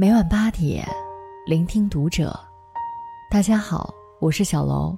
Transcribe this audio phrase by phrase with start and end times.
[0.00, 0.86] 每晚八点，
[1.44, 2.32] 聆听读者。
[3.28, 4.96] 大家好，我是小楼。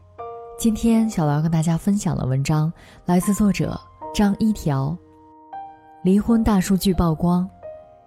[0.58, 2.70] 今天小楼要跟大家分享的文章
[3.06, 3.80] 来自作者
[4.14, 4.94] 张一条。
[6.04, 7.48] 离婚大数据曝光，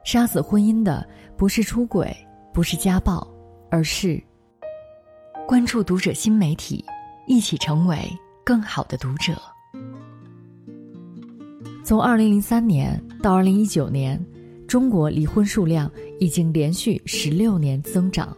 [0.04, 1.04] 杀死婚姻的
[1.36, 2.16] 不是出轨，
[2.54, 3.28] 不是家暴，
[3.72, 4.24] 而是
[5.48, 6.86] 关注读者新媒体，
[7.26, 7.98] 一起成为
[8.44, 9.34] 更好的读者。
[11.84, 14.24] 从二零零三年到二零一九年。
[14.74, 15.88] 中国离婚数量
[16.20, 18.36] 已经连续十六年增长。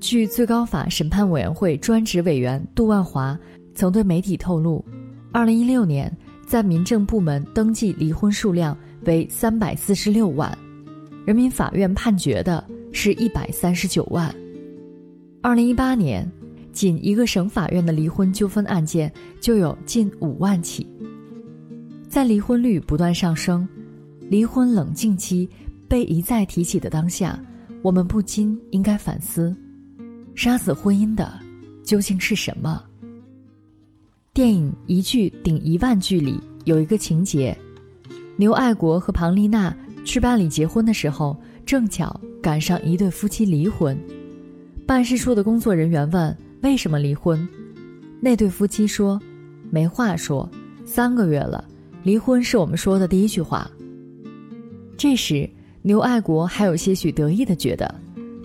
[0.00, 3.38] 据最高法审判委员会专职委员杜万华
[3.74, 4.82] 曾对媒体透露，
[5.30, 6.10] 二零一六年
[6.46, 10.56] 在民政部门登记离婚数量为三百四十六万，
[11.26, 14.34] 人民法院判决的是一百三十九万。
[15.42, 16.26] 二零一八年，
[16.72, 20.86] 仅一个省法院的离婚纠纷案件就有近五万起。
[22.08, 23.68] 在离婚率不断上升。
[24.34, 25.48] 离婚冷静期
[25.86, 27.38] 被一再提起的当下，
[27.82, 29.54] 我们不禁应该反思：
[30.34, 31.32] 杀死婚姻的
[31.84, 32.82] 究竟是什么？
[34.32, 37.56] 电影《一句顶一万句》里有一个情节，
[38.34, 39.72] 牛爱国和庞丽娜
[40.04, 43.96] 去办理结婚的时候，正巧赶上一对夫妻离婚。
[44.84, 47.48] 办事处的工作人员问：“为什么离婚？”
[48.20, 49.16] 那对夫妻说
[49.70, 50.50] ：“没话说，
[50.84, 51.64] 三个月了，
[52.02, 53.70] 离婚是我们说的第一句话。”
[54.96, 55.48] 这时，
[55.82, 57.94] 牛爱国还有些许得意的觉得，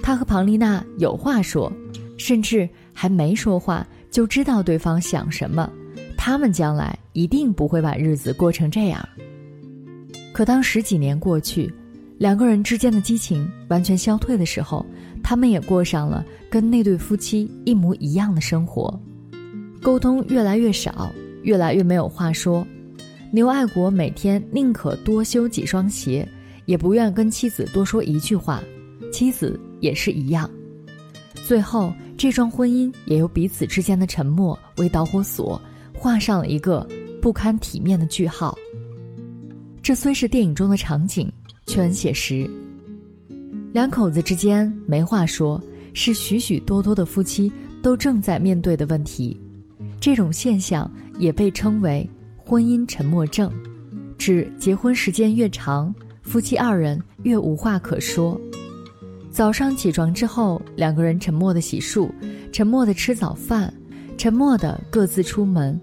[0.02, 1.72] 他和庞丽娜有话说，
[2.18, 5.72] 甚至还没说话就知道对方想什么，
[6.18, 9.08] 他们将来一定不会把日子过成这样。
[10.34, 11.72] 可当十几年过去，
[12.18, 14.86] 两个人之间的激情完全消退的时候，
[15.24, 19.00] 他们也过上了跟那对夫妻一模一样的生活，
[19.82, 21.12] 沟通越来越少，
[21.44, 22.66] 越来越没有话说。
[23.32, 26.28] 牛爱国每天宁可多修几双鞋。
[26.70, 28.62] 也不愿跟妻子多说一句话，
[29.12, 30.48] 妻子也是一样。
[31.34, 35.60] 最后，这桩婚姻也由彼此之间的沉默为导火索，
[35.96, 36.88] 画上了一个
[37.20, 38.56] 不堪体面的句号。
[39.82, 41.28] 这虽是电影中的场景，
[41.66, 42.48] 却很写实。
[43.74, 45.60] 两口子之间没话说，
[45.96, 49.36] 是许许多多的夫妻都正在面对的问题。
[50.00, 50.88] 这种现象
[51.18, 53.52] 也被称为“婚姻沉默症”，
[54.20, 55.92] 指结婚时间越长。
[56.30, 58.40] 夫妻二人越无话可说，
[59.32, 62.08] 早上起床之后，两个人沉默的洗漱，
[62.52, 63.74] 沉默的吃早饭，
[64.16, 65.82] 沉默的各自出门，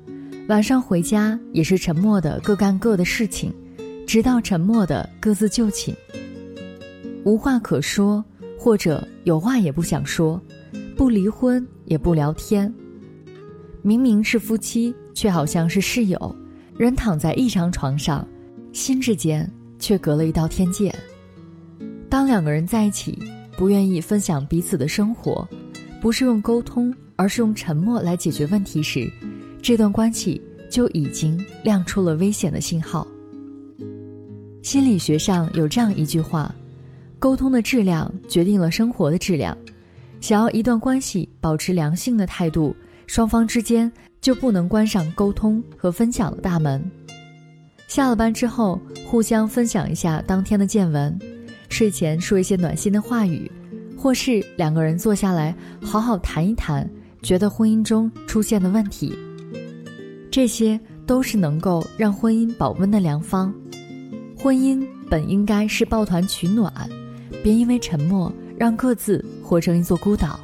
[0.48, 3.52] 晚上回家也是沉默的各干各的事情，
[4.06, 5.92] 直到沉默的各自就寝。
[7.24, 8.24] 无话可说，
[8.56, 10.40] 或者有话也不想说，
[10.96, 12.72] 不离婚也不聊天。
[13.82, 16.36] 明明是夫妻，却好像是室友，
[16.78, 18.24] 人躺在一张床上，
[18.72, 19.52] 心之间。
[19.86, 20.92] 却隔了一道天界。
[22.10, 23.16] 当两个人在一起，
[23.56, 25.48] 不愿意分享彼此的生活，
[26.02, 29.08] 不是用沟通，而是用沉默来解决问题时，
[29.62, 33.06] 这段关系就已经亮出了危险的信号。
[34.60, 36.52] 心理学上有这样一句话：
[37.20, 39.56] 沟通的质量决定了生活的质量。
[40.20, 42.74] 想要一段关系保持良性的态度，
[43.06, 46.84] 双方之间就不能关上沟通和分享的大门。
[47.88, 51.12] 下了班之后，互相分享一下当天的见闻；
[51.68, 53.50] 睡前说一些暖心的话语，
[53.96, 56.88] 或是两个人坐下来好好谈一谈，
[57.22, 59.16] 觉得婚姻中出现的问题。
[60.30, 63.54] 这些都是能够让婚姻保温的良方。
[64.36, 66.70] 婚姻本应该是抱团取暖，
[67.42, 70.38] 别因为沉默让各自活成一座孤岛。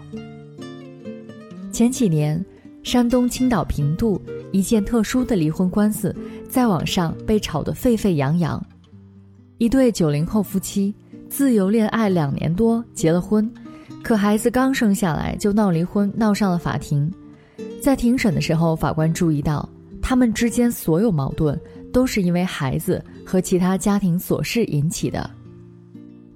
[1.72, 2.42] 前几年，
[2.82, 4.20] 山东青岛平度
[4.52, 6.14] 一件特殊的离婚官司。
[6.52, 8.62] 在网上被炒得沸沸扬扬，
[9.56, 10.94] 一对九零后夫妻
[11.26, 13.50] 自由恋爱两年多，结了婚，
[14.02, 17.10] 可孩子刚生下来就闹离婚，闹上了法庭。
[17.80, 19.66] 在庭审的时候，法官注意到
[20.02, 21.58] 他们之间所有矛盾
[21.90, 25.30] 都是因为孩子和其他家庭琐事引起的，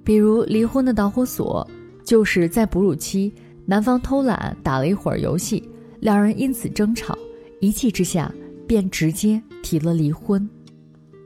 [0.03, 1.65] 比如离婚的导火索
[2.03, 3.31] 就是在哺乳期，
[3.67, 5.69] 男方偷懒打了一会儿游戏，
[5.99, 7.15] 两人因此争吵，
[7.59, 8.33] 一气之下。
[8.67, 10.47] 便直接提了离婚。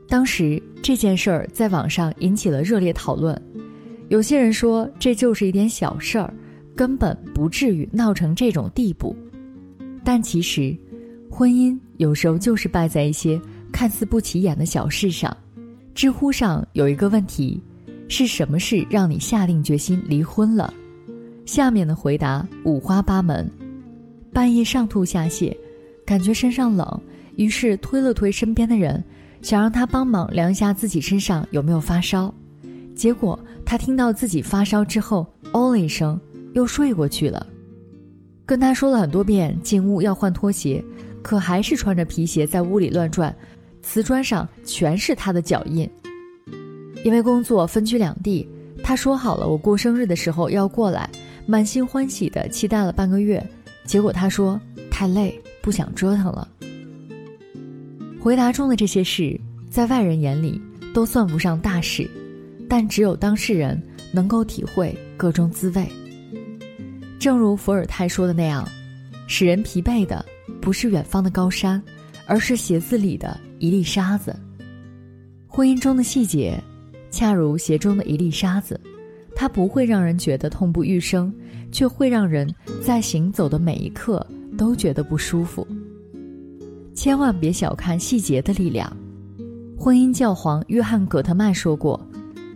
[0.08, 3.40] 当时这件事儿在网上引起了热烈讨论，
[4.08, 6.32] 有些人说这就是一点小事儿，
[6.76, 9.16] 根本不至于闹成这种地步。
[10.04, 10.76] 但其实，
[11.30, 13.40] 婚姻有时候就是败在一些
[13.72, 15.34] 看似不起眼的小事上。
[15.94, 17.62] 知乎上有一个问题：
[18.08, 20.72] 是什么事让你下定决心离婚了？
[21.46, 23.50] 下面的回答五花八门：
[24.32, 25.56] 半夜上吐下泻，
[26.04, 27.00] 感觉身上冷。
[27.36, 29.02] 于是推了推身边的人，
[29.40, 32.32] 想让他帮忙量一下自己身上有没有发烧，
[32.94, 36.20] 结果他听到自己发烧之后，哦了一声，
[36.54, 37.46] 又睡过去了。
[38.44, 40.84] 跟他说了很多遍进屋要换拖鞋，
[41.22, 43.34] 可还是穿着皮鞋在屋里乱转，
[43.80, 45.88] 瓷砖上全是他的脚印。
[47.04, 48.46] 因为工作分居两地，
[48.82, 51.08] 他说好了我过生日的时候要过来，
[51.46, 53.44] 满心欢喜的期待了半个月，
[53.84, 56.46] 结果他说太累，不想折腾了。
[58.22, 59.36] 回答中的这些事，
[59.68, 60.62] 在外人眼里
[60.94, 62.08] 都算不上大事，
[62.68, 63.82] 但只有当事人
[64.12, 65.84] 能够体会各种滋味。
[67.18, 68.64] 正如伏尔泰说的那样，
[69.26, 70.24] 使人疲惫的
[70.60, 71.82] 不是远方的高山，
[72.24, 74.38] 而是鞋子里的一粒沙子。
[75.48, 76.56] 婚姻中的细节。
[77.10, 78.80] 恰如鞋中的一粒沙子，
[79.36, 81.30] 它不会让人觉得痛不欲生，
[81.70, 82.48] 却会让人
[82.82, 84.26] 在行走的每一刻
[84.56, 85.66] 都觉得不舒服。
[86.94, 88.90] 千万别小看细节的力量。
[89.78, 92.00] 婚姻教皇约翰·葛特曼说过：“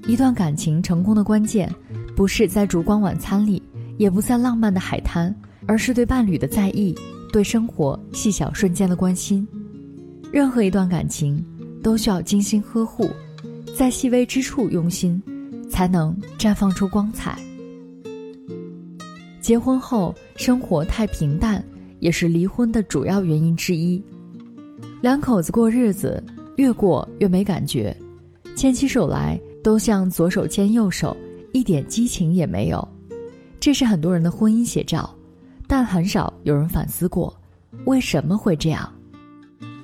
[0.07, 1.73] 一段感情成功的关键，
[2.15, 3.63] 不是在烛光晚餐里，
[3.99, 5.35] 也不在浪漫的海滩，
[5.67, 6.95] 而是对伴侣的在意，
[7.33, 9.47] 对生活细小瞬间的关心。
[10.33, 11.45] 任何一段感情，
[11.83, 13.11] 都需要精心呵护。”
[13.77, 15.23] 在细微之处用心，
[15.69, 17.39] 才能绽放出光彩。
[19.39, 21.63] 结婚后生活太平淡，
[22.01, 24.03] 也是离婚的主要原因之一。
[25.07, 26.21] 两口子过日子，
[26.57, 27.97] 越过越没感觉，
[28.57, 31.17] 牵起手来都像左手牵右手，
[31.53, 32.89] 一点激情也没有。
[33.61, 35.15] 这是很多人的婚姻写照，
[35.69, 37.33] 但很少有人反思过，
[37.85, 38.93] 为什么会这样？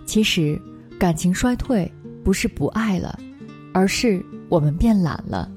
[0.05, 0.61] 其实，
[0.99, 1.89] 感情衰退
[2.25, 3.17] 不是不爱了。
[3.73, 5.49] 而是我们变懒了。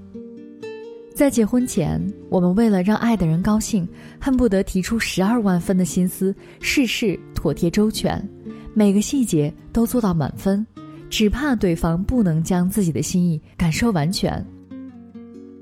[1.15, 3.87] 在结婚前，我们为了让爱的人高兴，
[4.21, 8.29] 恨不得提出十二万分的心思，事事妥帖周全，
[8.77, 10.67] 每个细节都做到满分，
[11.09, 14.45] 只怕对方不能将自己的心意感受完全。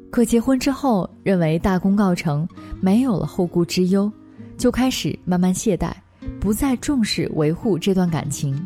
[0.10, 2.48] 可结婚之后，认为大功告成，
[2.82, 4.12] 没有了后顾之忧，
[4.58, 5.94] 就开始慢慢懈怠，
[6.40, 8.60] 不再重视维护这段感情。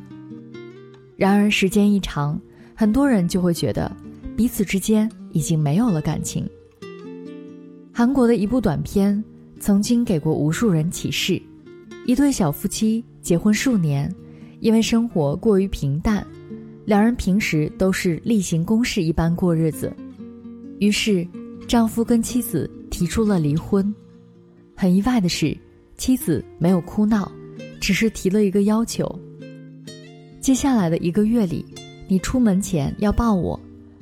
[1.17, 2.39] 然而时间一长，
[2.73, 3.91] 很多人就会觉得，
[4.37, 6.49] 彼此之间已经没有了感情。
[7.91, 9.21] 韩国的一部短片
[9.59, 11.41] 曾经给过无数人启示：
[12.05, 14.13] 一对小夫妻结婚数年，
[14.59, 16.25] 因为生活过于平淡，
[16.85, 19.91] 两人平时都是例行公事一般过日子，
[20.79, 21.27] 于是
[21.67, 23.93] 丈夫跟妻子提出了离婚。
[24.75, 25.57] 很意外的是，
[25.97, 27.31] 妻子没有哭闹，
[27.79, 29.07] 只是提了一个要求：
[30.39, 31.65] 接下来的一个月里。
[32.09, 33.59] 你出门前要抱我，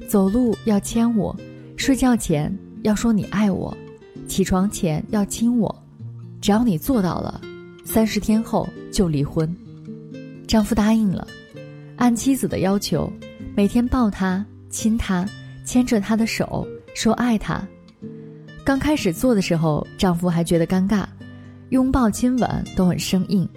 [0.08, 1.36] 走路要牵我，
[1.76, 3.76] 睡觉前要说你爱我，
[4.28, 5.76] 起床前要亲我，
[6.40, 7.42] 只要你做到了，
[7.84, 9.52] 三十天后就离婚。
[10.48, 11.28] 丈夫答应了，
[11.98, 13.12] 按妻子的要求，
[13.56, 15.28] 每天抱她、亲她，
[15.66, 17.68] 牵着她的手，说爱她。
[18.64, 21.06] 刚开始做的时候，丈夫还觉得尴尬，
[21.70, 23.48] 拥抱、亲吻都很生硬，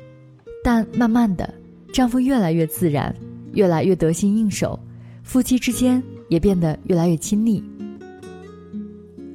[0.65, 1.53] 但慢慢的，
[1.93, 3.15] 丈夫越来越自然。
[3.55, 4.79] 越来越得心应手，
[5.23, 7.65] 夫妻之间也变得越来越亲密。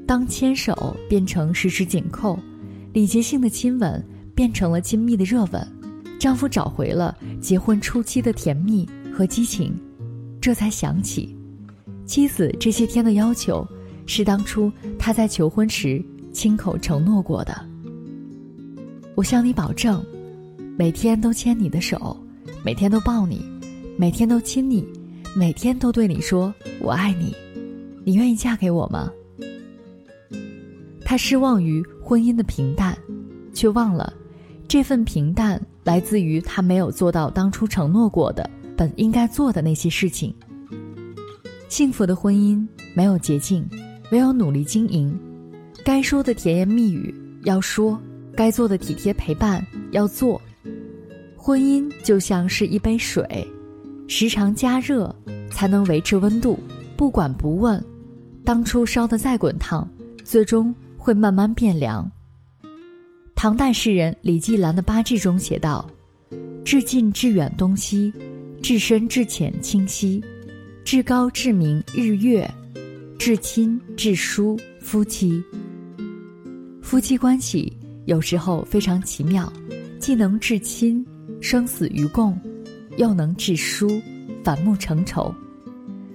[0.05, 2.37] 当牵手变成十指紧扣，
[2.93, 4.01] 礼节性的亲吻
[4.35, 5.67] 变成了亲密的热吻，
[6.23, 9.77] 丈夫找回了结婚初期的甜蜜和激情，
[10.39, 11.35] 这才想起，
[12.05, 13.67] 妻子这些天的要求
[14.05, 16.01] 是当初他在求婚时
[16.31, 17.53] 亲口承诺过的。
[19.15, 20.01] 我向你保证，
[20.77, 22.15] 每天都牵你的手，
[22.63, 23.45] 每天都抱你。
[23.97, 24.87] 每天都亲你，
[25.35, 27.35] 每天都对你说“我爱你”，
[28.05, 29.11] 你愿意嫁给我吗？
[31.03, 32.97] 他失望于婚姻的平淡，
[33.53, 34.13] 却忘了，
[34.69, 40.33] 这份平淡来自于他没有做到当初承诺过的本应该做的那些事情。
[41.69, 43.67] 幸福的婚姻没有捷径，
[44.11, 45.17] 唯有努力经营。
[45.83, 47.13] 该说的甜言蜜语
[47.43, 47.99] 要说，
[48.35, 50.41] 该做的体贴陪伴要做。
[51.35, 53.47] 婚姻就像是一杯水。
[54.07, 55.13] 时常加热，
[55.49, 56.59] 才能维持温度。
[56.95, 57.83] 不管不问，
[58.45, 59.89] 当初烧得再滚烫，
[60.23, 62.09] 最终会慢慢变凉。
[63.43, 65.85] 唐代诗人李继兰的八句中写道
[66.63, 68.09] ：“至近至远东西，
[68.61, 70.23] 至深至浅清晰，
[70.85, 72.49] 至高至明日月，
[73.19, 75.43] 至亲至疏夫妻。”
[76.81, 79.51] 夫妻关系有时候非常奇妙，
[79.99, 81.05] 既能至亲，
[81.41, 82.39] 生死与共。
[82.95, 84.01] 又能至疏，
[84.41, 85.35] 反目成仇，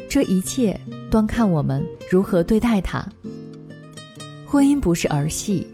[0.08, 0.80] 这一切
[1.10, 3.06] 端看我们如何对待它。
[4.46, 5.66] 婚姻不是儿戏，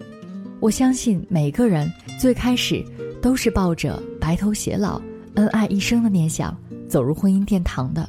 [0.60, 2.84] 我相信每个人最开始
[3.20, 5.00] 都是抱着白头偕老、
[5.34, 6.56] 恩爱一生的念想
[6.88, 8.08] 走入婚姻殿堂的。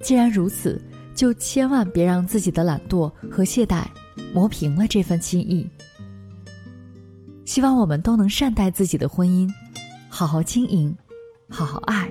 [0.00, 0.80] 既然如此，
[1.14, 3.84] 就千万别让自己的懒惰和懈怠
[4.32, 5.68] 磨平了这份心意。
[7.44, 9.50] 希望我们都能善待自己的婚姻，
[10.08, 10.96] 好好经营，
[11.50, 12.08] 好好爱。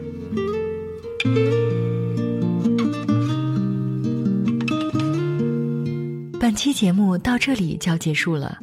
[6.39, 8.59] 本期节目到这里就要结束了，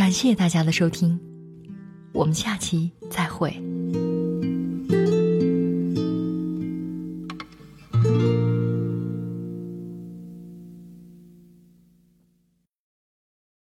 [0.00, 1.20] 感谢大家的收听，
[2.14, 3.54] 我们下期再会。